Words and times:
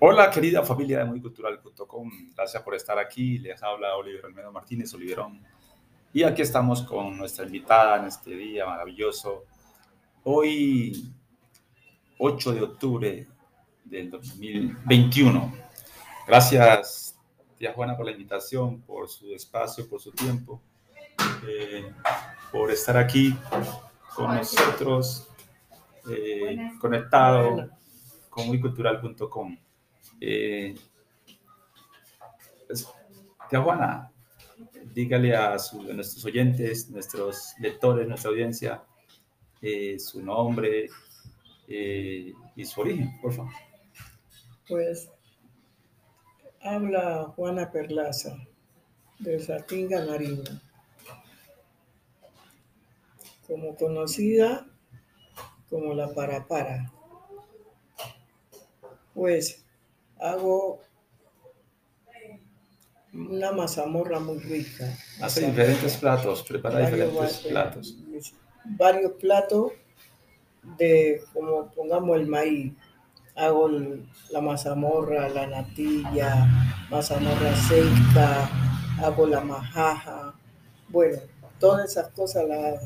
Hola, 0.00 0.30
querida 0.30 0.62
familia 0.62 1.00
de 1.00 1.06
muycultural.com. 1.06 2.08
Gracias 2.32 2.62
por 2.62 2.76
estar 2.76 2.96
aquí. 3.00 3.38
Les 3.38 3.60
habla 3.60 3.96
Oliver 3.96 4.26
Almedo 4.26 4.52
Martínez 4.52 4.94
Oliverón. 4.94 5.42
Y 6.12 6.22
aquí 6.22 6.42
estamos 6.42 6.84
con 6.84 7.18
nuestra 7.18 7.44
invitada 7.44 7.96
en 7.98 8.04
este 8.04 8.30
día 8.30 8.64
maravilloso. 8.64 9.46
Hoy, 10.22 11.12
8 12.16 12.52
de 12.52 12.62
octubre 12.62 13.26
del 13.84 14.08
2021. 14.08 15.52
Gracias, 16.28 17.18
tía 17.56 17.72
Juana, 17.72 17.96
por 17.96 18.06
la 18.06 18.12
invitación, 18.12 18.80
por 18.82 19.08
su 19.08 19.34
espacio, 19.34 19.88
por 19.88 20.00
su 20.00 20.12
tiempo, 20.12 20.62
eh, 21.44 21.92
por 22.52 22.70
estar 22.70 22.96
aquí 22.96 23.34
con 24.14 24.36
nosotros, 24.36 25.26
eh, 26.08 26.70
conectado 26.78 27.68
con 28.30 28.46
muycultural.com. 28.46 29.58
Eh, 30.20 30.74
pues, 32.66 32.86
tía 33.48 33.60
Juana, 33.60 34.12
dígale 34.94 35.36
a, 35.36 35.56
nuestros 35.94 36.24
oyentes, 36.24 36.90
nuestros 36.90 37.54
lectores, 37.60 38.08
nuestra 38.08 38.30
audiencia, 38.30 38.82
eh, 39.62 39.98
su 39.98 40.22
nombre 40.22 40.88
eh, 41.66 42.32
y 42.56 42.64
su 42.64 42.80
origen, 42.80 43.18
por 43.20 43.32
favor. 43.32 43.52
Pues 44.68 45.10
habla 46.60 47.32
Juana 47.36 47.70
Perlaza, 47.70 48.36
de 49.18 49.38
Satinga 49.38 50.04
Nariño. 50.04 50.60
Como 53.46 53.76
conocida 53.76 54.66
como 55.70 55.94
la 55.94 56.12
Parapara. 56.14 56.92
Pues 59.14 59.64
hago 60.20 60.80
una 63.12 63.52
mazamorra 63.52 64.20
muy 64.20 64.38
rica. 64.38 64.96
Hace 65.20 65.46
diferentes 65.46 65.96
platos, 65.96 66.42
prepara 66.42 66.80
diferentes 66.80 67.38
platos. 67.38 67.96
Varios 68.64 69.12
platos 69.12 69.72
de, 70.78 71.22
como 71.32 71.70
pongamos 71.72 72.16
el 72.16 72.26
maíz. 72.26 72.72
Hago 73.34 73.68
la 74.30 74.40
mazamorra, 74.40 75.28
la 75.28 75.46
natilla, 75.46 76.46
mazamorra 76.90 77.54
seca, 77.56 78.50
hago 79.00 79.26
la 79.26 79.40
majaja. 79.40 80.34
Bueno, 80.88 81.18
todas 81.60 81.92
esas 81.92 82.08
cosas 82.12 82.48
las, 82.48 82.82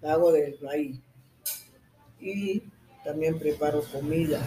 las 0.00 0.12
hago 0.12 0.32
del 0.32 0.58
maíz. 0.62 0.98
Y 2.18 2.62
también 3.04 3.38
preparo 3.38 3.82
comida 3.92 4.40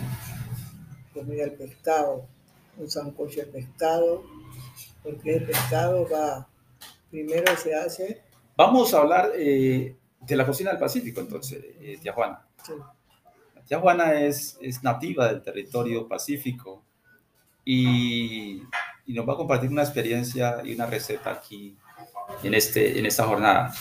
comida 1.18 1.44
al 1.44 1.54
pescado, 1.54 2.28
un 2.78 2.90
sancocho 2.90 3.42
de 3.42 3.48
pescado, 3.48 4.24
porque 5.04 5.36
el 5.36 5.46
pescado 5.46 6.08
va, 6.10 6.48
primero 7.10 7.56
se 7.58 7.76
hace... 7.76 8.22
Vamos 8.56 8.94
a 8.94 9.00
hablar 9.00 9.32
eh, 9.36 9.96
de 10.22 10.36
la 10.36 10.46
cocina 10.46 10.72
del 10.72 10.80
Pacífico, 10.80 11.22
entonces, 11.22 11.64
eh, 11.80 11.98
tía 12.02 12.14
Juana. 12.14 12.46
Sí. 12.64 12.74
tía 13.68 13.80
Juana 13.80 14.20
es, 14.20 14.58
es 14.62 14.84
nativa 14.84 15.28
del 15.28 15.42
territorio 15.42 16.08
pacífico 16.08 16.84
y, 17.64 18.62
y, 19.06 19.14
nos 19.14 19.28
va 19.28 19.34
a 19.34 19.38
compartir 19.38 19.70
una 19.70 19.84
experiencia 19.84 20.62
y 20.64 20.74
una 20.74 20.86
receta 20.86 21.32
aquí 21.32 21.78
en, 22.44 22.54
este, 22.54 22.98
en 22.98 23.06
esta 23.06 23.26
jornada, 23.26 23.74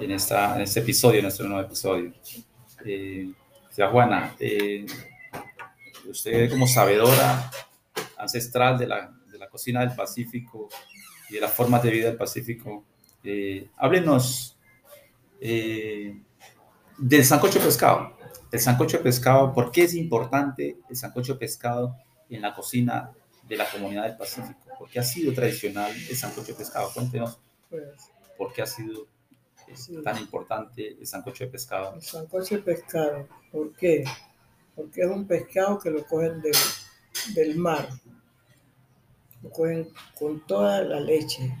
en, 0.00 0.10
esta, 0.10 0.56
en 0.56 0.62
este 0.62 0.80
episodio, 0.80 1.18
en 1.18 1.24
nuestro 1.24 1.48
nuevo 1.48 1.66
episodio. 1.66 2.12
Eh, 2.84 3.30
tía 3.74 3.88
Juana, 3.88 4.34
eh, 4.40 4.86
usted 6.10 6.50
como 6.50 6.66
sabedora 6.66 7.50
ancestral 8.16 8.78
de 8.78 8.86
la, 8.86 9.12
de 9.30 9.38
la, 9.38 9.48
cocina 9.48 9.80
del 9.80 9.94
Pacífico 9.94 10.68
y 11.28 11.34
de 11.34 11.40
las 11.40 11.52
formas 11.52 11.82
de 11.82 11.90
vida 11.90 12.08
del 12.08 12.16
Pacífico, 12.16 12.84
eh, 13.22 13.68
háblenos 13.76 14.56
eh, 15.40 16.20
del 16.96 17.24
sancocho 17.24 17.58
de 17.58 17.66
pescado. 17.66 18.16
El 18.50 18.60
sancocho 18.60 18.98
de 18.98 19.04
pescado, 19.04 19.52
¿por 19.52 19.70
qué 19.70 19.84
es 19.84 19.94
importante 19.94 20.78
el 20.88 20.96
sancocho 20.96 21.34
de 21.34 21.38
pescado 21.38 21.96
en 22.30 22.42
la 22.42 22.54
cocina 22.54 23.12
de 23.46 23.56
la 23.56 23.70
comunidad 23.70 24.04
del 24.04 24.16
Pacífico? 24.16 24.60
¿Por 24.78 24.88
qué 24.90 25.00
ha 25.00 25.04
sido 25.04 25.32
tradicional 25.32 25.92
el 25.92 26.16
sancocho 26.16 26.52
de 26.52 26.54
pescado? 26.54 26.90
Cuéntenos 26.94 27.38
pues, 27.68 27.82
por 28.36 28.52
qué 28.52 28.62
ha 28.62 28.66
sido 28.66 29.06
eh, 29.66 30.02
tan 30.02 30.18
importante 30.18 30.96
el 30.98 31.06
sancocho 31.06 31.44
de 31.44 31.50
pescado. 31.50 31.94
El 31.94 32.02
sancocho 32.02 32.56
de 32.56 32.62
pescado, 32.62 33.28
¿por 33.52 33.74
qué? 33.74 34.04
Porque 34.78 35.00
es 35.00 35.08
un 35.08 35.26
pescado 35.26 35.76
que 35.80 35.90
lo 35.90 36.06
cogen 36.06 36.40
del, 37.34 37.56
mar. 37.56 37.88
Lo 39.42 39.50
cogen 39.50 39.88
con 40.16 40.46
toda 40.46 40.82
la 40.82 41.00
leche. 41.00 41.52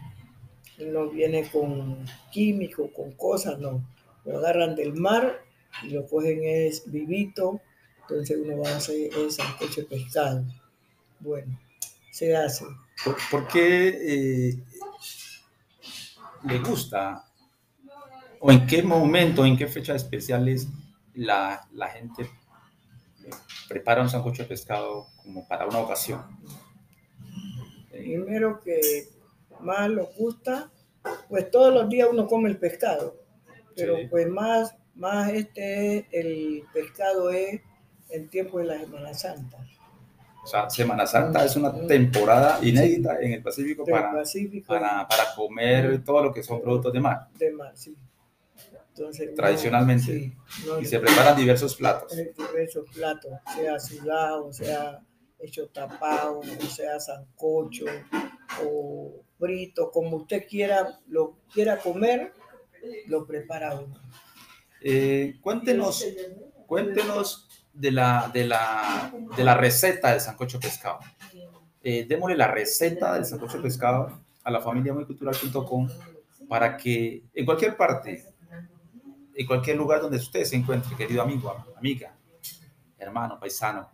No 0.78 1.10
viene 1.10 1.50
con 1.50 2.06
químicos, 2.30 2.92
con 2.94 3.10
cosas, 3.12 3.58
no. 3.58 3.84
Lo 4.24 4.38
agarran 4.38 4.76
del 4.76 4.94
mar 4.94 5.42
y 5.82 5.88
lo 5.90 6.06
cogen 6.06 6.44
es 6.44 6.88
vivito. 6.88 7.60
Entonces 8.02 8.38
uno 8.40 8.58
va 8.58 8.70
a 8.70 8.76
hacer 8.76 9.12
el 9.12 9.32
sancocho 9.32 9.80
de 9.80 9.88
pescado. 9.88 10.44
Bueno, 11.18 11.58
se 12.12 12.36
hace. 12.36 12.66
¿Por, 13.32 13.48
qué 13.48 13.88
eh, 13.88 14.62
le 16.44 16.58
gusta? 16.60 17.24
¿O 18.38 18.52
en 18.52 18.64
qué 18.64 18.80
momento, 18.84 19.44
en 19.44 19.56
qué 19.56 19.66
fecha 19.66 19.96
especiales 19.96 20.68
la, 21.14 21.66
la 21.72 21.88
gente 21.88 22.30
prepara 23.68 24.02
un 24.02 24.08
sancocho 24.08 24.42
de 24.42 24.48
pescado 24.48 25.08
como 25.22 25.46
para 25.46 25.66
una 25.66 25.78
ocasión? 25.78 26.22
Primero 27.90 28.60
que 28.60 29.08
más 29.60 29.88
lo 29.90 30.06
gusta, 30.16 30.70
pues 31.28 31.50
todos 31.50 31.72
los 31.72 31.88
días 31.88 32.08
uno 32.10 32.26
come 32.26 32.48
el 32.48 32.58
pescado, 32.58 33.16
pero 33.76 33.96
pues 34.10 34.26
más, 34.28 34.74
más 34.94 35.32
este, 35.32 36.06
el 36.10 36.64
pescado 36.72 37.30
es 37.30 37.60
en 38.10 38.28
tiempo 38.28 38.58
de 38.58 38.64
la 38.64 38.78
Semana 38.80 39.14
Santa. 39.14 39.58
O 40.42 40.46
sea, 40.46 40.70
Semana 40.70 41.06
Santa 41.06 41.44
es 41.44 41.56
una 41.56 41.86
temporada 41.86 42.58
inédita 42.62 43.20
en 43.20 43.32
el 43.34 43.42
Pacífico, 43.42 43.84
para, 43.84 44.12
para, 44.66 45.06
para, 45.08 45.34
comer 45.36 46.02
todo 46.02 46.24
lo 46.24 46.32
que 46.32 46.42
son 46.42 46.62
productos 46.62 46.92
de 46.92 47.00
mar. 47.00 47.28
De 47.36 47.52
mar, 47.52 47.72
sí 47.74 47.94
tradicionalmente. 49.36 50.36
y 50.80 50.84
se 50.84 50.98
preparan 50.98 51.36
diversos 51.36 51.74
platos. 51.74 52.16
Diversos 52.16 52.88
platos, 52.94 53.32
sea 53.54 53.78
sudado, 53.78 54.52
sea 54.52 55.00
hecho 55.38 55.68
tapado, 55.68 56.40
o 56.40 56.66
sea 56.66 56.98
sancocho, 56.98 57.84
o 58.64 59.22
frito, 59.38 59.90
como 59.90 60.16
usted 60.16 60.46
quiera, 60.48 60.98
lo 61.08 61.38
quiera 61.52 61.78
comer, 61.78 62.32
lo 63.06 63.26
prepara 63.26 63.74
uno. 63.78 63.94
Eh, 64.80 65.36
cuéntenos, 65.40 66.04
cuéntenos 66.66 67.48
de 67.72 67.92
la, 67.92 68.30
de, 68.32 68.44
la, 68.44 69.12
de 69.36 69.44
la 69.44 69.54
receta 69.54 70.10
del 70.12 70.20
sancocho 70.20 70.58
pescado. 70.58 70.98
Eh, 71.82 72.04
démosle 72.08 72.36
la 72.36 72.48
receta 72.48 73.14
del 73.14 73.24
sancocho 73.24 73.62
pescado 73.62 74.20
a 74.42 74.50
la 74.50 74.60
familia 74.60 74.92
muycultural.com 74.92 75.88
para 76.48 76.76
que 76.76 77.22
en 77.34 77.44
cualquier 77.44 77.76
parte 77.76 78.24
en 79.38 79.46
cualquier 79.46 79.76
lugar 79.76 80.00
donde 80.00 80.16
usted 80.16 80.42
se 80.42 80.56
encuentre, 80.56 80.96
querido 80.96 81.22
amigo, 81.22 81.64
amiga, 81.76 82.12
hermano, 82.98 83.38
paisano, 83.38 83.88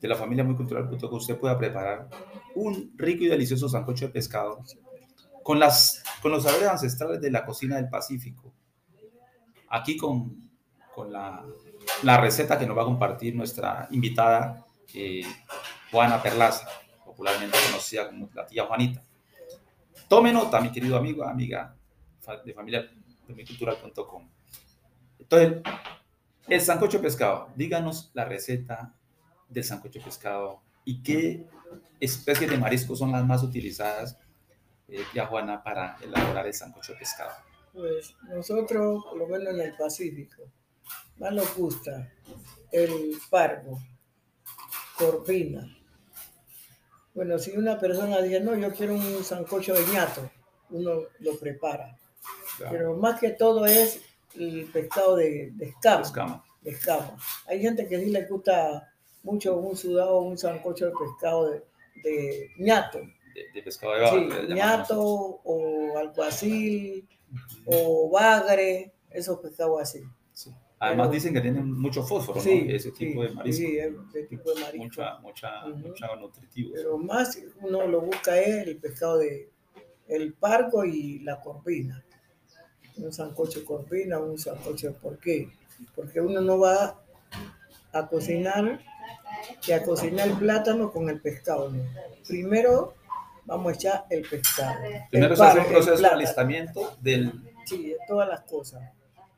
de 0.00 0.08
la 0.08 0.16
familia 0.16 0.42
muy 0.42 0.56
cultural, 0.56 0.88
que 0.88 1.04
usted 1.04 1.38
pueda 1.38 1.58
preparar 1.58 2.08
un 2.54 2.94
rico 2.96 3.24
y 3.24 3.26
delicioso 3.26 3.68
sancocho 3.68 4.06
de 4.06 4.12
pescado 4.12 4.62
con, 5.42 5.58
las, 5.58 6.02
con 6.22 6.32
los 6.32 6.44
saberes 6.44 6.66
ancestrales 6.68 7.20
de 7.20 7.30
la 7.30 7.44
cocina 7.44 7.76
del 7.76 7.90
Pacífico. 7.90 8.54
Aquí 9.68 9.98
con, 9.98 10.50
con 10.94 11.12
la, 11.12 11.44
la 12.02 12.16
receta 12.16 12.58
que 12.58 12.66
nos 12.66 12.78
va 12.78 12.82
a 12.82 12.86
compartir 12.86 13.36
nuestra 13.36 13.86
invitada 13.90 14.64
eh, 14.94 15.26
Juana 15.90 16.22
Perlaza, 16.22 16.66
popularmente 17.04 17.58
conocida 17.66 18.06
como 18.08 18.30
la 18.32 18.46
tía 18.46 18.64
Juanita. 18.64 19.02
Tome 20.08 20.32
nota, 20.32 20.58
mi 20.62 20.72
querido 20.72 20.96
amigo, 20.96 21.22
amiga 21.22 21.76
de 22.46 22.54
familia 22.54 22.90
de 23.28 23.34
micultural.com. 23.34 24.26
Entonces, 25.24 25.62
el 26.48 26.60
sancocho 26.60 27.00
pescado, 27.00 27.48
díganos 27.56 28.10
la 28.12 28.26
receta 28.26 28.94
del 29.48 29.64
sancocho 29.64 30.00
pescado 30.02 30.60
y 30.84 31.02
qué 31.02 31.46
especies 31.98 32.50
de 32.50 32.58
mariscos 32.58 32.98
son 32.98 33.10
las 33.10 33.24
más 33.24 33.42
utilizadas, 33.42 34.18
eh, 34.88 35.02
ya 35.14 35.26
Juana, 35.26 35.62
para 35.62 35.96
elaborar 36.02 36.46
el 36.46 36.52
sancocho 36.52 36.92
pescado. 36.98 37.32
Pues 37.72 38.14
nosotros, 38.28 39.02
por 39.04 39.16
lo 39.16 39.26
menos 39.26 39.54
en 39.54 39.60
el 39.60 39.74
Pacífico, 39.76 40.42
más 41.16 41.32
nos 41.32 41.56
gusta 41.56 42.12
el 42.70 43.16
pargo, 43.30 43.78
corvina. 44.98 45.74
Bueno, 47.14 47.38
si 47.38 47.56
una 47.56 47.78
persona 47.78 48.20
dice, 48.20 48.40
no, 48.40 48.54
yo 48.56 48.70
quiero 48.74 48.94
un 48.94 49.24
sancocho 49.24 49.72
de 49.72 49.86
ñato, 49.86 50.30
uno 50.68 51.04
lo 51.20 51.38
prepara. 51.38 51.96
Pero 52.70 52.96
más 52.96 53.18
que 53.18 53.30
todo 53.30 53.64
es 53.66 54.02
el 54.36 54.64
pescado 54.72 55.16
de, 55.16 55.50
de 55.54 55.66
escama, 55.66 56.02
escama. 56.02 56.44
De 56.62 56.70
escama. 56.70 57.16
Hay 57.46 57.60
gente 57.60 57.86
que 57.88 57.98
sí 58.00 58.06
le 58.10 58.24
gusta 58.26 58.92
mucho 59.22 59.56
un 59.56 59.76
sudado, 59.76 60.20
un 60.20 60.36
sancocho 60.38 60.86
de 60.86 60.92
pescado 60.92 61.50
de, 61.50 61.62
de 62.02 62.50
ñato. 62.58 62.98
De, 62.98 63.42
de 63.54 63.62
pescado 63.62 63.94
de 63.94 64.00
baba. 64.00 64.18
Sí, 64.46 64.52
ñato 64.54 65.00
o 65.02 65.98
alguacil 65.98 67.08
o 67.66 68.10
bagre, 68.10 68.92
esos 69.10 69.38
pescados 69.40 69.80
así. 69.82 70.00
Sí. 70.32 70.50
Además 70.78 71.06
pero- 71.08 71.14
dicen 71.14 71.32
que 71.34 71.40
tienen 71.40 71.72
mucho 71.72 72.02
fósforo, 72.02 72.36
¿no? 72.36 72.42
Sí, 72.44 72.66
Ese 72.68 72.90
tipo 72.92 73.22
sí, 73.22 73.28
de 73.28 73.34
marisco. 73.34 73.58
Sí, 73.66 73.78
es 73.78 74.12
de 74.12 74.22
tipo 74.24 74.52
de 74.54 74.60
marisco. 74.60 74.84
mucha, 74.84 75.18
mucha, 75.20 75.66
Ujú. 75.66 75.78
mucha 75.78 76.16
nutritivos. 76.16 76.72
Pero 76.74 76.98
más 76.98 77.38
uno 77.62 77.86
lo 77.86 78.00
busca 78.02 78.38
es 78.38 78.66
el 78.66 78.76
pescado 78.78 79.18
de 79.18 79.50
el 80.08 80.34
pargo 80.34 80.84
y 80.84 81.20
la 81.20 81.40
corvina. 81.40 82.04
Un 82.96 83.12
sancocho 83.12 83.64
corvina, 83.64 84.18
un 84.18 84.38
sancocho 84.38 84.92
¿por 84.94 85.18
qué? 85.18 85.48
Porque 85.96 86.20
uno 86.20 86.40
no 86.40 86.58
va 86.58 87.00
a 87.92 88.06
cocinar 88.06 88.80
que 89.60 89.74
a 89.74 89.82
cocinar 89.82 90.28
el 90.28 90.38
plátano 90.38 90.90
con 90.92 91.08
el 91.08 91.20
pescado. 91.20 91.70
¿no? 91.70 91.82
Primero 92.26 92.94
vamos 93.44 93.72
a 93.72 93.74
echar 93.74 94.04
el 94.10 94.22
pescado. 94.22 94.78
Primero 95.10 95.32
el 95.32 95.36
se 95.36 95.44
hace 95.44 95.58
un 95.60 95.66
proceso 95.66 96.02
de 96.02 96.08
alistamiento 96.08 96.96
del, 97.00 97.32
Sí, 97.66 97.88
de 97.90 97.96
todas 98.06 98.28
las 98.28 98.42
cosas. 98.42 98.82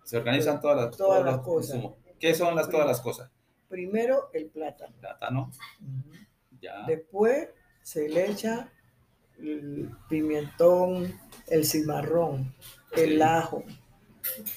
se 0.04 0.16
organizan 0.16 0.60
todas 0.60 0.76
las, 0.86 0.96
Todas 0.96 1.24
las 1.24 1.38
cosas. 1.38 1.76
insumos. 1.76 1.96
¿Qué 2.18 2.34
son 2.34 2.54
las 2.56 2.68
todas 2.68 2.86
las 2.86 3.00
cosas? 3.00 3.30
Primero 3.68 4.30
el 4.32 4.46
plátano. 4.46 4.94
Plátano, 5.00 5.50
ya. 6.60 6.84
Después 6.86 7.48
se 7.82 8.08
le 8.08 8.30
echa 8.30 8.70
el 9.38 9.90
pimentón, 10.08 11.18
el 11.48 11.64
cimarrón, 11.66 12.54
el 12.96 13.20
ajo. 13.22 13.64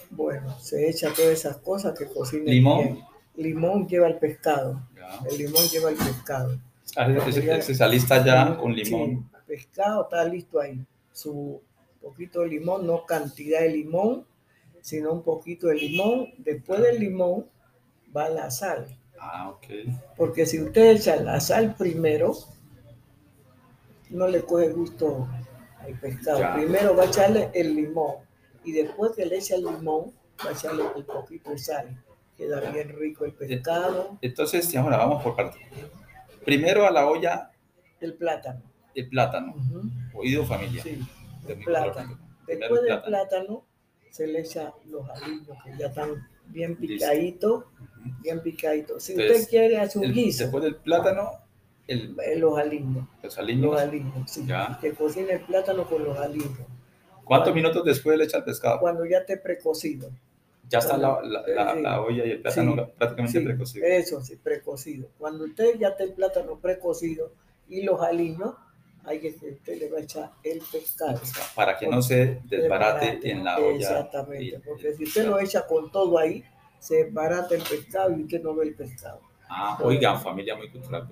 Bueno, 0.10 0.58
se 0.60 0.90
echa 0.90 1.14
todas 1.14 1.32
esas 1.32 1.58
cosas 1.58 1.98
que 1.98 2.08
cocinen 2.08 2.46
Limón. 2.46 2.78
bien. 2.84 3.00
Limón 3.36 3.88
lleva 3.88 4.08
el 4.08 4.18
pescado. 4.18 4.82
ya. 4.96 5.20
El 5.30 5.38
limón 5.38 5.64
lleva 5.72 5.90
el 5.92 5.96
pescado. 5.96 6.60
Ah, 6.96 7.08
se 7.62 7.84
alista 7.84 8.26
ya 8.26 8.58
con 8.58 8.74
limón. 8.74 9.30
Sí, 9.32 9.38
pescado 9.48 10.04
está 10.04 10.24
listo 10.26 10.60
ahí. 10.60 10.84
Su 11.12 11.62
poquito 12.02 12.42
de 12.42 12.48
limón, 12.48 12.88
no 12.88 13.06
cantidad 13.06 13.62
de 13.62 13.70
limón, 13.70 14.26
sino 14.82 15.14
un 15.14 15.24
poquito 15.24 15.68
de 15.68 15.76
limón. 15.76 16.34
Después 16.38 16.82
del 16.82 17.00
limón 17.00 17.46
va 18.16 18.30
la 18.30 18.50
sal. 18.50 18.88
Ah, 19.20 19.50
ok. 19.50 19.66
Porque 20.18 20.46
si 20.46 20.62
usted 20.62 20.92
echa 20.96 21.16
la 21.18 21.40
sal 21.40 21.76
primero, 21.78 22.34
no 24.10 24.28
le 24.28 24.42
coge 24.42 24.70
gusto 24.70 25.28
al 25.80 25.94
pescado. 26.00 26.40
Ya. 26.40 26.56
Primero 26.56 26.96
va 26.96 27.04
a 27.04 27.08
echarle 27.08 27.52
el 27.54 27.76
limón 27.76 28.16
y 28.64 28.72
después 28.72 29.12
que 29.16 29.26
le 29.26 29.38
echa 29.38 29.56
el 29.56 29.64
limón, 29.64 30.12
va 30.46 30.50
a 30.50 30.54
echarle 30.54 30.84
un 30.84 31.04
poquito 31.06 31.50
de 31.52 31.58
sal. 31.58 32.04
Queda 32.38 32.60
bien 32.72 32.90
rico 32.98 33.26
el 33.26 33.34
pescado, 33.34 34.18
Entonces, 34.22 34.74
ahora 34.78 34.98
vamos 34.98 35.22
por 35.24 35.36
partes. 35.36 35.62
Primero 36.46 36.86
a 36.88 36.92
la 36.92 37.08
olla 37.08 37.52
el 38.00 38.14
plátano. 38.14 38.62
el 38.96 39.10
plátano, 39.10 39.54
Ujú. 39.56 39.82
oído 40.14 40.46
familia. 40.46 40.82
Sí, 40.84 41.00
el 41.48 41.60
plátano. 41.64 42.18
Después 42.48 42.70
el 42.82 42.88
del 42.88 43.02
plátano. 43.02 43.06
plátano 43.06 43.66
se 44.10 44.26
le 44.28 44.40
echa 44.42 44.74
los 44.86 45.08
aliños 45.10 45.58
que 45.64 45.78
ya 45.78 45.88
están 45.88 46.28
bien 46.48 46.76
picaditos, 46.78 47.66
bien 48.22 48.42
picaditos. 48.42 49.04
Si 49.04 49.12
Entonces, 49.12 49.38
usted 49.42 49.50
quiere 49.50 49.78
hacer 49.78 50.02
un 50.02 50.14
guiso, 50.14 50.44
después 50.44 50.64
del 50.64 50.76
plátano, 50.78 51.30
el, 51.88 52.16
eh, 52.26 52.38
los 52.38 52.58
aliños. 52.58 53.06
los 53.22 53.24
Los 53.24 53.38
aliños. 53.38 53.80
aliños, 53.82 54.32
sí. 54.32 54.46
Ya. 54.48 54.78
Que 54.82 54.94
cocine 54.94 55.34
el 55.34 55.42
plátano 55.42 55.86
con 55.86 56.04
los 56.06 56.18
aliños. 56.18 56.58
¿Cuántos 57.30 57.54
minutos 57.54 57.86
después 57.86 58.18
le 58.18 58.24
echa 58.24 58.38
el 58.40 58.44
pescado? 58.44 58.80
Cuando 58.80 59.06
ya 59.06 59.20
esté 59.20 59.38
precocido. 59.38 60.10
Ya 60.68 60.80
está 60.80 60.98
la, 60.98 61.20
la, 61.24 61.44
la- 61.48 61.74
Sí. 61.76 61.82
la 61.82 62.02
olla 62.02 62.26
y 62.26 62.32
el 62.32 62.42
plátano 62.42 62.76
Sí. 62.76 62.92
prácticamente 62.98 63.40
Sí, 63.40 63.46
precocido. 63.46 63.86
Eso 63.86 64.22
sí, 64.22 64.36
precocido. 64.36 65.08
Cuando 65.18 65.46
usted 65.46 65.78
ya 65.80 65.90
esté 65.90 66.04
el 66.06 66.14
plátano 66.14 66.58
precocido 66.60 67.32
y 67.68 67.84
los 67.84 68.02
aliños, 68.02 68.56
ahí 69.06 69.20
es 69.28 69.36
que 69.38 69.50
usted 69.52 69.80
le 69.80 69.90
va 69.92 70.00
a 70.00 70.02
echar 70.02 70.32
el 70.44 70.60
pescado. 70.72 71.22
Para 71.56 71.78
que 71.78 71.88
no 71.88 72.02
se 72.02 72.42
desbarate 72.46 73.06
Desbarate. 73.06 73.32
en 73.32 73.44
la 73.44 73.60
olla. 73.60 73.76
Exactamente, 73.78 74.44
y- 74.44 74.58
porque 74.60 74.94
si 74.96 75.04
usted 75.04 75.26
lo 75.28 75.40
echa 75.40 75.66
con 75.68 75.92
todo 75.92 76.18
ahí, 76.18 76.44
se 76.80 77.04
desbarata 77.06 77.54
el 77.56 77.62
pescado 77.62 78.12
y 78.18 78.24
usted 78.24 78.42
no 78.42 78.56
ve 78.56 78.66
el 78.70 78.74
pescado. 78.76 79.22
Ah, 79.50 79.78
oigan, 79.84 80.20
familia 80.22 80.56
muy 80.56 80.70
cultural. 80.72 81.08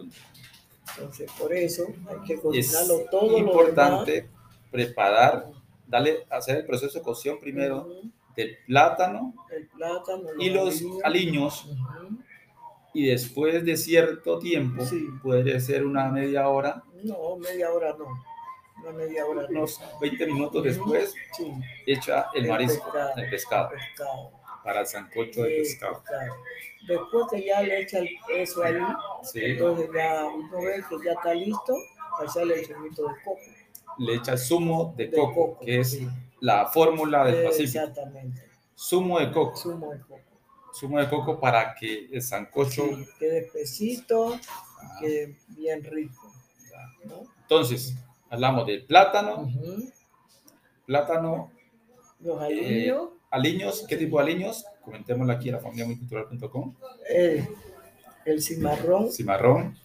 Entonces, 0.96 1.32
por 1.38 1.54
eso 1.54 1.86
hay 2.10 2.26
que 2.28 2.34
Es 2.36 2.40
cocinarlo 2.42 3.06
todo 3.12 3.32
lo 3.32 3.38
importante 3.40 4.28
preparar, 4.72 5.46
darle, 5.88 6.26
hacer 6.30 6.58
el 6.58 6.66
proceso 6.66 7.00
de 7.00 7.04
cocción 7.04 7.40
primero 7.40 7.82
Ujú, 7.84 8.12
del 8.36 8.58
plátano 8.68 9.34
El 9.50 9.68
plátano, 9.68 10.24
y 10.38 10.50
los 10.50 10.84
aliños 11.04 11.66
Ujú. 11.66 12.18
y 12.94 13.06
después 13.08 13.64
de 13.66 13.76
cierto 13.78 14.40
tiempo, 14.40 14.86
Sí. 14.86 15.08
puede 15.24 15.60
ser 15.60 15.86
una 15.86 16.10
media 16.10 16.48
hora, 16.50 16.84
No, 17.04 17.36
media 17.38 17.72
hora 17.72 17.96
no. 17.98 18.06
No 18.84 18.94
media 18.94 19.26
hora 19.26 19.42
no. 19.50 19.60
unos 19.60 19.82
20 20.00 20.26
minutos 20.28 20.64
después, 20.64 21.14
Sí, 21.36 21.52
echa 21.88 22.28
el, 22.36 22.44
El 22.46 22.52
marisco, 22.52 22.86
pescado. 22.92 23.12
el 23.18 23.30
pescado, 23.30 23.70
pescado. 23.72 24.32
para 24.64 24.82
el 24.82 24.86
sancocho 24.88 25.44
de 25.44 25.50
pescado. 25.60 26.04
Después 26.88 27.26
que 27.32 27.44
ya 27.46 27.62
le 27.64 27.82
echa 27.82 28.00
el- 28.00 28.10
eso 28.30 28.64
ahí, 28.64 28.76
Sí. 29.24 29.40
entonces 29.44 29.90
ya 29.94 30.26
uno 30.26 30.58
ve 30.62 30.84
que 30.90 31.06
ya 31.06 31.14
está 31.14 31.34
listo, 31.34 31.74
para 32.18 32.30
echarle 32.30 32.60
el 32.60 32.66
zumito 32.66 33.02
de 33.04 33.14
coco. 33.24 33.40
Le 34.00 34.16
echa 34.16 34.38
zumo 34.38 34.94
de, 34.98 35.08
De 35.08 35.18
coco, 35.18 35.60
que 35.60 35.80
es 35.80 36.00
la 36.40 36.68
fórmula 36.68 37.26
del 37.26 37.46
Pacífico. 37.46 37.80
Exactamente. 37.80 38.44
Zumo 38.78 39.20
de 39.20 39.32
coco, 39.32 39.56
Zumo 39.58 39.92
de 39.92 40.00
coco. 40.02 40.22
zumo 40.74 41.00
de 41.00 41.10
coco 41.10 41.40
para 41.40 41.74
que 41.74 42.06
el 42.12 42.22
sancocho... 42.22 42.84
Sí, 42.88 43.08
quede 43.20 43.40
espesito, 43.40 44.40
Ah, 44.80 44.98
quede 45.00 45.36
bien 45.50 45.84
rico. 45.84 46.32
¿no? 47.06 47.24
Entonces, 47.42 47.96
hablamos 48.30 48.68
del 48.68 48.86
plátano, 48.86 49.50
plátano, 50.86 51.52
Los 52.20 52.42
Eh, 52.44 52.46
aliños, 52.46 53.10
aliños, 53.32 53.86
¿qué 53.88 53.98
tipo 53.98 54.18
de 54.18 54.24
aliños? 54.24 54.66
Comentémoslo 54.84 55.34
aquí 55.34 55.50
en 55.50 55.56
la 55.56 55.62
familia 55.62 55.86
multicultural.com. 55.86 56.76
el, 57.10 57.48
el 58.26 58.42
cimarrón, 58.42 59.12
Cimarrón, 59.12 59.78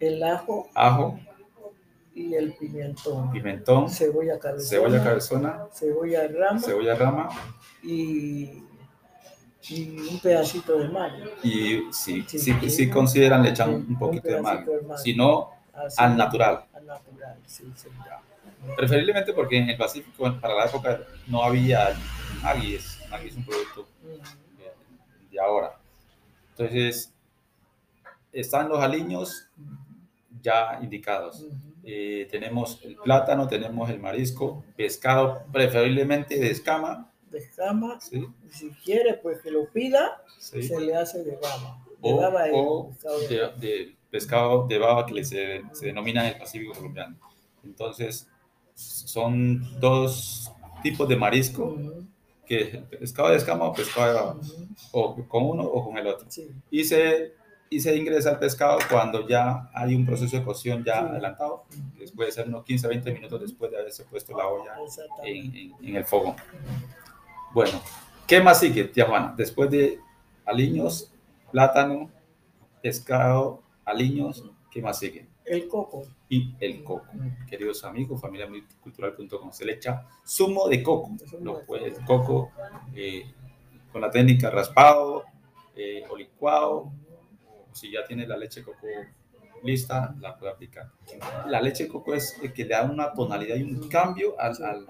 el 0.00 0.22
ajo 0.22 0.68
ajo, 0.74 1.18
y 2.14 2.34
el 2.34 2.54
pimentón. 2.54 3.30
pimentón, 3.32 3.88
Cebolla 3.90 4.38
cabezona, 4.38 4.68
cebolla 4.68 5.04
cabezona, 5.04 5.66
cebolla 5.72 6.28
rama 6.28 6.60
cebolla 6.60 6.94
rama 6.94 7.28
y, 7.82 8.62
y 9.68 10.08
un 10.10 10.20
pedacito 10.20 10.78
de 10.78 10.88
mayo. 10.88 11.24
y 11.42 11.82
si, 11.92 12.22
Sí. 12.22 12.38
si, 12.38 12.70
si 12.70 12.90
consideran 12.90 13.42
le 13.42 13.50
echan 13.50 13.70
un 13.70 13.86
un 13.88 13.98
poquito 13.98 14.28
de 14.28 14.40
mayo. 14.42 14.66
Si 14.96 15.14
no, 15.14 15.50
Así, 15.72 15.96
al 16.02 16.16
natural. 16.16 16.64
Al 16.74 16.86
natural, 16.86 17.38
sí, 17.46 17.64
sí. 17.74 17.88
Preferiblemente 18.76 19.32
porque 19.32 19.58
en 19.58 19.70
el 19.70 19.76
Pacífico 19.76 20.38
para 20.40 20.54
la 20.54 20.66
época 20.66 21.00
no 21.26 21.42
había. 21.42 21.96
Maggi 22.42 22.74
es 22.74 22.98
un 23.36 23.44
producto 23.44 23.86
Mm, 24.02 24.58
de, 24.58 24.72
de 25.30 25.40
ahora. 25.40 25.78
Entonces, 26.50 27.12
están 28.32 28.68
los 28.68 28.80
aliños 28.80 29.48
ya 30.42 30.78
indicados. 30.82 31.46
Eh, 31.84 32.28
tenemos 32.30 32.80
el 32.84 32.96
plátano, 32.96 33.48
tenemos 33.48 33.90
el 33.90 33.98
marisco, 33.98 34.64
pescado, 34.76 35.42
preferiblemente 35.52 36.38
de 36.38 36.50
escama, 36.50 37.10
De 37.30 37.38
escama, 37.38 37.98
¿sí? 38.00 38.24
si 38.50 38.70
quiere, 38.84 39.14
pues 39.14 39.40
que 39.40 39.50
lo 39.50 39.66
pida, 39.70 40.22
Sí. 40.38 40.62
se 40.62 40.80
le 40.80 40.94
hace 40.94 41.24
de 41.24 41.36
baba. 41.36 41.78
De 42.02 42.12
O, 42.12 42.16
baba 42.16 42.44
o 42.52 42.88
pescado 42.90 43.18
de 43.20 43.28
de, 43.28 43.40
baba. 43.40 43.56
de 43.56 43.96
pescado 44.10 44.66
de 44.68 44.78
baba 44.78 45.06
que 45.06 45.24
se, 45.24 45.62
se 45.72 45.86
denomina 45.86 46.22
en 46.28 46.34
el 46.34 46.38
Pacífico 46.38 46.72
colombiano. 46.74 47.16
Entonces, 47.64 48.28
son 48.74 49.80
dos 49.80 50.52
tipos 50.82 51.08
de 51.08 51.16
marisco, 51.16 51.64
Ujú, 51.64 52.06
que 52.46 52.60
es 52.62 52.74
el 52.74 52.82
pescado 52.84 53.30
de 53.30 53.36
escama 53.36 53.64
o 53.66 53.72
pescado 53.72 54.06
de 54.08 54.14
baba, 54.14 54.34
ujú, 54.34 54.66
o 54.92 55.28
con 55.28 55.44
uno 55.44 55.62
o 55.64 55.84
con 55.84 55.96
el 55.98 56.06
otro. 56.06 56.26
Sí, 56.30 56.48
Y 56.70 56.84
se, 56.84 57.34
y 57.76 57.80
se 57.80 57.96
ingresa 57.96 58.30
el 58.32 58.38
pescado 58.38 58.78
cuando 58.90 59.26
ya 59.28 59.70
hay 59.74 59.94
un 59.94 60.04
proceso 60.06 60.36
de 60.36 60.44
cocción 60.44 60.84
ya 60.84 61.00
Sí. 61.00 61.06
adelantado, 61.06 61.64
que 61.98 62.04
puede 62.14 62.30
ser 62.32 62.48
unos 62.48 62.64
15 62.64 62.88
20 62.88 63.12
minutos 63.12 63.40
después 63.40 63.70
de 63.70 63.78
haberse 63.78 64.04
puesto 64.04 64.36
la 64.36 64.46
olla 64.46 64.72
exactamente. 64.84 65.30
en, 65.38 65.56
en- 65.80 65.88
en 65.88 65.96
el 65.96 66.04
fogón. 66.04 66.36
Bueno, 67.52 67.80
¿qué 68.26 68.40
más 68.40 68.60
sigue, 68.60 68.84
tía 68.84 69.06
Juana? 69.06 69.34
Después 69.36 69.70
de 69.70 69.98
aliños, 70.46 71.12
plátano, 71.50 72.10
pescado, 72.80 73.62
aliños, 73.84 74.44
¿qué 74.70 74.80
más 74.82 74.98
sigue? 74.98 75.26
El 75.44 75.68
coco. 75.68 76.02
Y 76.28 76.54
el 76.60 76.82
coco. 76.82 77.06
Queridos 77.48 77.84
amigos, 77.84 78.20
familia 78.20 78.46
multicultural.com, 78.48 79.52
se 79.52 79.64
le 79.66 79.74
echa 79.74 80.06
zumo 80.26 80.68
de 80.68 80.82
coco. 80.82 81.10
Lo 81.42 81.58
de 81.58 81.64
puede, 81.64 81.92
coco. 81.92 82.00
el 82.00 82.04
coco 82.06 82.50
eh, 82.94 83.34
con 83.92 84.00
la 84.00 84.10
técnica 84.10 84.48
raspado 84.50 85.24
eh, 85.76 86.04
o 86.08 86.16
licuado, 86.16 86.90
o 87.72 87.74
si 87.74 87.90
ya 87.90 88.04
tiene 88.04 88.26
la 88.26 88.36
leche 88.36 88.60
de 88.60 88.66
coco 88.66 88.86
lista, 89.62 90.14
la 90.20 90.36
puede 90.36 90.52
aplicar. 90.52 90.90
La 91.46 91.60
leche 91.60 91.84
de 91.84 91.88
coco 91.88 92.14
es 92.14 92.36
el 92.42 92.52
que 92.52 92.64
le 92.64 92.70
da 92.70 92.82
una 92.82 93.12
tonalidad 93.12 93.56
y 93.56 93.62
un 93.62 93.88
cambio 93.88 94.38
al, 94.38 94.52
al, 94.62 94.86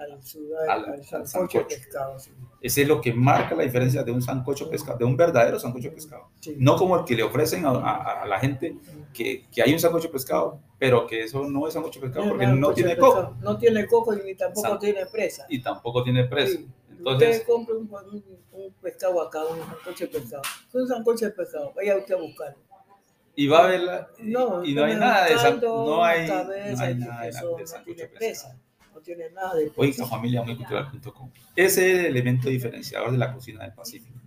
al, 0.69 1.05
sancocho. 1.27 1.67
Pescado, 1.67 2.17
Ese 2.61 2.83
es 2.83 2.89
lo 2.89 3.01
que 3.01 3.12
marca 3.12 3.55
la 3.55 3.62
diferencia 3.62 4.03
de 4.03 4.12
un 4.12 4.23
sancocho 4.23 4.71
pescado, 4.71 4.99
de 4.99 5.05
un 5.05 5.17
verdadero 5.17 5.59
sancocho 5.59 5.93
pescado. 5.93 6.29
No 6.57 6.77
como 6.77 6.99
el 6.99 7.05
que 7.05 7.15
le 7.15 7.23
ofrecen 7.23 7.65
a, 7.67 8.25
la 8.27 8.39
gente 8.39 8.77
que, 9.12 9.47
que, 9.53 9.62
hay 9.62 9.73
un 9.73 9.79
sancocho 9.79 10.11
pescado, 10.11 10.61
pero 10.79 11.07
que 11.07 11.25
eso 11.25 11.45
no 11.45 11.67
es 11.67 11.75
sancocho 11.75 12.01
pescado 12.01 12.31
porque 12.31 12.47
no, 12.47 12.73
tiene 12.73 12.97
coco. 12.97 13.37
No 13.41 13.59
tiene 13.59 13.87
coco 13.87 14.15
y 14.15 14.35
tampoco 14.35 14.79
tiene 14.79 15.07
presa. 15.07 15.47
Y 15.49 15.62
tampoco 15.62 16.03
tiene 16.03 16.25
presa. 16.25 16.61
Entonces, 16.91 17.41
usted 17.41 17.47
compra 17.47 17.75
un, 17.75 18.25
un, 18.53 18.73
pescado 18.81 19.21
acá, 19.21 19.41
un 19.45 19.59
sancocho 19.59 20.05
de 20.05 20.09
pescado. 20.09 20.43
Un 20.73 20.87
sancocho 20.87 21.25
de 21.25 21.33
pescado, 21.33 21.73
vaya 21.75 21.97
usted 21.97 22.15
a 22.15 22.19
buscarlo 22.19 22.72
y 23.35 23.47
va 23.47 23.65
a 23.65 23.67
verla 23.69 24.09
no, 24.19 24.65
y 24.65 24.75
no 24.75 24.85
hay 24.85 24.97
nada 24.97 25.27
de 25.27 25.35
esa, 25.35 25.51
no 25.55 26.05
hay, 26.05 26.29
no 26.29 26.35
hay 26.81 26.95
nada 26.95 27.23
de, 27.23 27.33
no 27.33 27.57
tiene 27.85 28.07
presa, 28.09 28.59
no 28.95 29.01
tiene 29.01 29.31
nada 29.31 29.55
de 29.55 29.73
Oiga, 29.77 30.07
familia 30.07 30.43
muy 30.43 30.57
cultural.com. 30.57 31.31
Ese 31.57 31.93
es 31.93 31.99
el 32.01 32.07
elemento 32.07 32.49
diferenciador 32.49 33.12
de 33.12 33.19
la 33.19 33.33
cocina 33.33 33.65
del 33.65 33.73
Pacífico. 33.73 34.19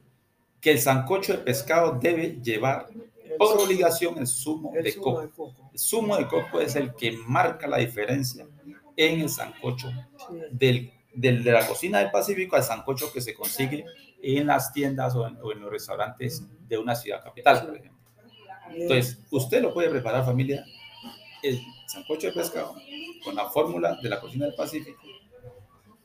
Que 0.60 0.72
el 0.72 0.80
sancocho 0.80 1.34
de 1.34 1.40
pescado 1.40 2.00
debe 2.02 2.40
llevar 2.42 2.88
por 3.38 3.60
obligación 3.60 4.18
el 4.18 4.28
zumo, 4.28 4.72
de, 4.74 4.96
coco. 4.96 5.22
El 5.72 5.80
zumo 5.80 6.18
de 6.18 6.28
coco 6.28 6.60
es 6.60 6.76
el 6.76 6.96
que 6.96 7.12
marca 7.12 7.68
la 7.68 7.78
diferencia 7.78 8.48
en 8.96 9.22
el 9.22 9.30
sancocho 9.30 9.92
del, 10.52 10.92
del, 11.14 11.44
de 11.44 11.52
la 11.52 11.68
cocina 11.68 12.00
del 12.00 12.10
Pacífico 12.10 12.56
al 12.56 12.64
sancocho 12.64 13.12
que 13.14 13.22
se 13.22 13.36
consigue 13.36 13.86
en 14.22 14.48
las 14.48 14.74
tiendas 14.74 15.16
o 15.16 15.28
en, 15.28 15.38
o 15.42 15.52
en 15.52 15.60
los 15.60 15.70
restaurantes 15.70 16.44
de 16.68 16.78
una 16.78 16.96
ciudad 16.96 17.24
capital, 17.24 17.68
por 17.68 17.76
ejemplo. 17.76 17.95
Entonces, 18.74 19.20
usted 19.32 19.62
lo 19.62 19.74
puede 19.74 19.90
preparar, 19.90 20.26
familia, 20.26 20.66
el 21.44 21.60
sancocho 21.88 22.28
de 22.28 22.34
pescado 22.34 22.76
con 23.24 23.36
la 23.36 23.50
fórmula 23.50 23.98
de 24.02 24.10
la 24.10 24.20
cocina 24.20 24.46
del 24.46 24.56
Pacífico 24.56 25.02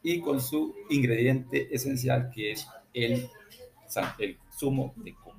y 0.03 0.21
con 0.21 0.41
su 0.41 0.75
ingrediente 0.89 1.75
esencial 1.75 2.31
que 2.35 2.53
es 2.53 2.67
el, 2.95 3.29
el 4.19 4.39
zumo 4.57 4.93
de 4.97 5.15
coco. 5.15 5.37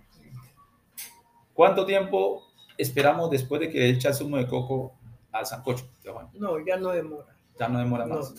¿Cuánto 1.54 1.86
tiempo 1.86 2.44
esperamos 2.78 3.30
después 3.30 3.62
de 3.62 3.70
que 3.70 3.90
echa 3.90 4.10
el 4.10 4.16
zumo 4.16 4.38
de 4.38 4.48
coco 4.48 4.94
al 5.32 5.46
sancocho? 5.46 5.86
No, 6.34 6.64
ya 6.66 6.78
no 6.78 6.92
demora. 6.92 7.36
Ya 7.60 7.68
no 7.68 7.80
demora 7.80 8.06
más. 8.06 8.34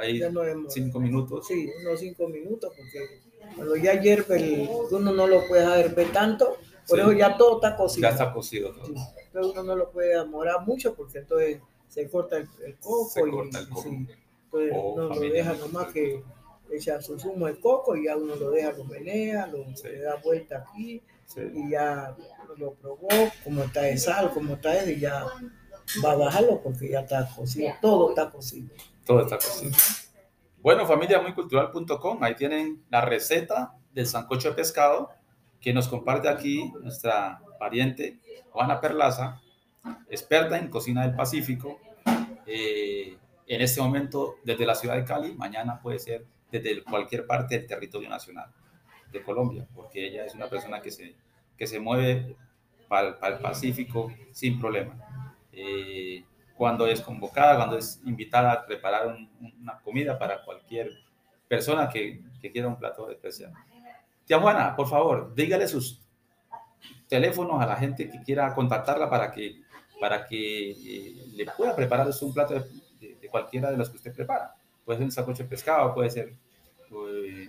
ahí 0.00 0.18
ya 0.18 0.30
no 0.30 0.40
demora. 0.40 0.70
cinco 0.70 0.98
minutos. 1.00 1.46
Sí, 1.46 1.70
unos 1.80 2.00
cinco 2.00 2.28
minutos, 2.28 2.72
porque 2.76 3.20
cuando 3.54 3.76
ya 3.76 4.00
hierve, 4.00 4.68
uno 4.90 5.12
no 5.12 5.26
lo 5.26 5.46
puede 5.46 5.80
hervir 5.80 6.10
tanto, 6.12 6.56
por 6.88 7.00
eso 7.00 7.12
ya 7.12 7.36
todo 7.36 7.56
está 7.56 7.76
cocido. 7.76 8.08
Ya 8.08 8.12
está 8.12 8.32
cocido 8.32 8.72
todo. 8.72 8.86
Entonces 8.86 9.52
uno 9.52 9.62
no 9.62 9.76
lo 9.76 9.90
puede 9.90 10.18
demorar 10.18 10.66
mucho 10.66 10.94
porque 10.94 11.18
entonces 11.18 11.60
se 11.88 12.08
corta 12.08 12.36
el, 12.36 12.48
coco. 12.78 13.10
Se 13.10 13.20
corta 13.28 13.58
el 13.60 13.68
coco. 13.68 13.88
entonces 13.88 14.72
oh, 14.74 14.92
uno 14.94 15.08
lo 15.08 15.20
deja 15.20 15.52
nomás 15.54 15.92
que 15.92 16.22
echa 16.70 17.00
su 17.00 17.18
zumo 17.18 17.46
de 17.46 17.58
coco 17.60 17.96
y 17.96 18.06
ya 18.06 18.16
uno 18.16 18.36
lo 18.36 18.50
deja, 18.50 18.72
lo 18.72 18.84
menea, 18.84 19.46
lo, 19.46 19.64
le 19.82 20.00
da 20.00 20.16
vuelta 20.16 20.58
aquí 20.58 21.02
y 21.36 21.70
ya 21.70 22.14
lo 22.56 22.74
probó, 22.74 23.08
como 23.42 23.62
está 23.62 23.82
de 23.82 23.96
sal, 23.96 24.30
como 24.32 24.54
está 24.54 24.70
de 24.70 24.92
y 24.92 25.00
ya 25.00 25.26
va 26.04 26.12
a 26.12 26.16
bajarlo 26.16 26.60
porque 26.62 26.88
ya 26.88 27.00
está 27.00 27.28
cocido. 27.34 27.72
Todo 27.80 28.10
está 28.10 28.30
cocido. 28.30 28.68
Todo 29.04 29.22
está 29.22 29.36
cocido. 29.36 29.72
Bueno, 30.60 30.86
familia 30.86 31.20
muycultural.com, 31.20 32.22
ahí 32.22 32.34
tienen 32.36 32.84
la 32.90 33.02
receta 33.02 33.74
del 33.92 34.06
sancocho 34.06 34.50
de 34.50 34.54
pescado 34.54 35.10
que 35.64 35.72
nos 35.72 35.88
comparte 35.88 36.28
aquí 36.28 36.70
nuestra 36.82 37.40
pariente 37.58 38.18
Juana 38.50 38.82
Perlaza, 38.82 39.40
experta 40.10 40.58
en 40.58 40.68
cocina 40.68 41.06
del 41.06 41.16
Pacífico, 41.16 41.80
eh, 42.46 43.16
en 43.46 43.60
este 43.62 43.80
momento 43.80 44.34
desde 44.44 44.66
la 44.66 44.74
ciudad 44.74 44.96
de 44.96 45.06
Cali, 45.06 45.34
mañana 45.34 45.80
puede 45.80 45.98
ser 45.98 46.26
desde 46.52 46.84
cualquier 46.84 47.26
parte 47.26 47.58
del 47.58 47.66
territorio 47.66 48.10
nacional 48.10 48.50
de 49.10 49.22
Colombia, 49.22 49.66
porque 49.74 50.06
ella 50.06 50.26
es 50.26 50.34
una 50.34 50.48
persona 50.48 50.82
que 50.82 50.90
se, 50.90 51.14
que 51.56 51.66
se 51.66 51.80
mueve 51.80 52.36
para, 52.86 53.16
el 53.28 53.38
Pacífico 53.38 54.12
sin 54.32 54.60
problema. 54.60 54.94
Eh, 55.50 56.24
cuando 56.58 56.86
es 56.86 57.00
convocada, 57.00 57.56
cuando 57.56 57.78
es 57.78 58.02
invitada 58.04 58.52
a 58.52 58.66
preparar 58.66 59.16
una 59.40 59.80
comida 59.80 60.18
para 60.18 60.44
cualquier 60.44 60.90
persona 61.48 61.88
que, 61.88 62.20
que 62.42 62.52
quiera 62.52 62.68
un 62.68 62.76
plato 62.76 63.10
especial. 63.10 63.54
Tía 64.26 64.40
Juana, 64.40 64.74
por 64.74 64.88
favor, 64.88 65.34
dígale 65.34 65.68
sus 65.68 66.00
teléfonos 67.08 67.62
a 67.62 67.66
la 67.66 67.76
gente 67.76 68.08
que 68.08 68.22
quiera 68.22 68.54
contactarla 68.54 69.08
para 69.10 69.30
que, 69.30 69.60
para 70.00 70.26
que 70.26 70.70
eh, 70.70 71.26
le 71.34 71.46
pueda 71.46 71.76
preparar 71.76 72.08
un 72.20 72.34
plato 72.34 72.54
de, 72.54 73.28
cualquiera 73.30 73.70
de 73.70 73.76
los 73.76 73.90
que 73.90 73.96
usted 73.96 74.14
prepara. 74.14 74.54
Puede 74.84 74.98
ser 74.98 75.04
un 75.06 75.12
sacoche 75.12 75.42
de 75.42 75.48
pescado, 75.48 75.94
puede 75.94 76.10
ser 76.10 76.34
pues, 76.88 77.48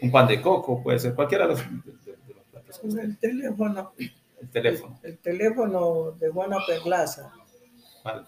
un, 0.00 0.10
pan 0.10 0.26
de 0.26 0.40
coco, 0.40 0.82
puede 0.82 0.98
ser 0.98 1.14
cualquiera 1.14 1.46
de 1.46 1.54
los, 1.54 1.62
platos. 2.50 2.80
el 2.82 3.18
teléfono. 3.18 3.92
El 4.40 4.50
teléfono. 4.50 4.98
El, 5.02 5.18
teléfono 5.18 6.12
de 6.12 6.28
Juana 6.30 6.58
Perlaza. 6.66 7.32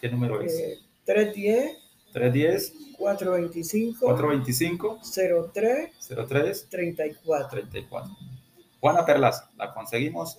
¿Qué 0.01 0.09
número 0.09 0.41
es? 0.41 0.83
310 1.05 1.86
310 2.13 2.97
425 2.99 4.01
425 4.01 5.01
03 5.53 5.91
03 6.29 6.69
34 6.69 7.49
34. 7.51 8.17
Juana 8.81 9.05
Perlaza, 9.05 9.51
la 9.57 9.73
conseguimos 9.73 10.39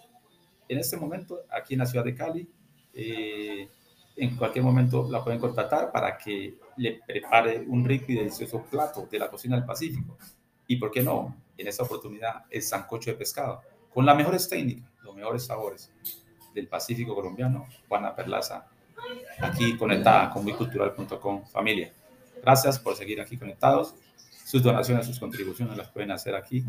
en 0.67 0.79
este 0.79 0.97
momento 0.97 1.41
aquí 1.50 1.74
en 1.74 1.79
la 1.79 1.86
ciudad 1.86 2.05
de 2.05 2.15
Cali. 2.15 2.50
Eh, 2.93 3.67
en 4.15 4.36
cualquier 4.36 4.63
momento 4.63 5.07
la 5.09 5.24
pueden 5.24 5.39
contactar 5.39 5.91
para 5.91 6.17
que 6.17 6.55
le 6.77 7.00
prepare 7.05 7.63
un 7.67 7.86
rico 7.86 8.05
y 8.09 8.15
delicioso 8.15 8.63
plato 8.69 9.07
de 9.09 9.19
la 9.19 9.29
cocina 9.29 9.55
del 9.55 9.65
Pacífico. 9.65 10.17
Y 10.65 10.77
por 10.77 10.91
qué 10.91 11.03
no, 11.03 11.36
en 11.57 11.67
esta 11.67 11.83
oportunidad 11.83 12.45
el 12.50 12.62
sancocho 12.62 13.12
de 13.12 13.17
pescado, 13.17 13.62
con 13.93 14.05
las 14.05 14.17
mejores 14.17 14.50
técnicas, 14.50 14.89
los 15.03 15.15
mejores 15.15 15.45
sabores 15.45 15.91
del 16.53 16.67
Pacífico 16.67 17.13
colombiano. 17.13 17.67
Juana 17.88 18.15
Perlaza 18.15 18.67
aquí 19.39 19.77
conectada 19.77 20.30
con 20.32 20.44
muycultural.com 20.44 21.46
familia. 21.48 21.92
Gracias 22.42 22.80
por 22.80 22.96
seguir 22.96 23.22
aquí 23.22 23.38
conectados. 23.38 23.96
Sus 24.46 24.63
donaciones, 24.63 25.06
sus 25.06 25.20
contribuciones 25.20 25.77
las 25.77 25.89
pueden 25.89 26.12
hacer 26.12 26.36
aquí 26.36 26.63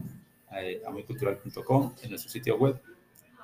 eh, 0.57 0.83
a 0.87 0.91
muycultural.com 0.91 1.95
en 2.03 2.11
nuestro 2.11 2.31
sitio 2.31 2.57
web. 2.57 2.81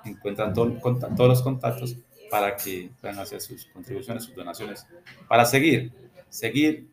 Encuentran 0.04 0.52
todos 0.52 0.72
los 1.16 1.42
contactos 1.42 1.96
para 2.30 2.56
que 2.56 2.90
puedan 3.00 3.18
hacer 3.18 3.40
sus 3.40 3.66
contribuciones, 3.66 4.24
sus 4.24 4.34
donaciones, 4.34 4.86
para 5.28 5.44
seguir, 5.44 5.92
seguir 6.28 6.88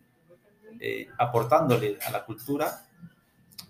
eh, 0.80 1.08
aportándole 1.18 1.98
a 2.06 2.12
la 2.12 2.24
cultura 2.26 2.86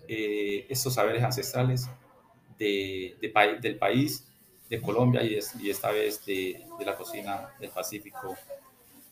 eh, 0.06 0.66
estos 0.68 0.94
saberes 0.94 1.22
ancestrales 1.22 1.88
de, 2.58 3.16
del 3.60 3.76
país 3.78 4.31
de 4.72 4.80
Colombia 4.80 5.22
y, 5.22 5.36
esta 5.68 5.90
vez 5.90 6.24
de, 6.24 6.64
de, 6.78 6.84
la 6.86 6.96
cocina 6.96 7.50
del 7.60 7.68
Pacífico 7.68 8.34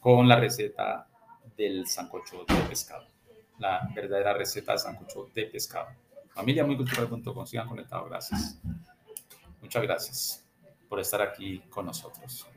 con 0.00 0.26
la 0.26 0.36
receta 0.36 1.06
del 1.54 1.86
sancocho 1.86 2.46
de 2.48 2.54
pescado, 2.66 3.04
la 3.58 3.86
verdadera 3.94 4.32
receta 4.32 4.72
del 4.72 4.78
sancocho 4.78 5.28
de 5.34 5.44
pescado. 5.44 5.88
Familia 6.30 6.64
muy 6.64 6.78
cultural.com, 6.78 7.44
sigan 7.44 7.68
conectados, 7.68 8.08
gracias. 8.08 8.58
Muchas 9.60 9.82
gracias 9.82 10.46
por 10.88 10.98
estar 10.98 11.20
aquí 11.20 11.58
con 11.68 11.84
nosotros. 11.84 12.48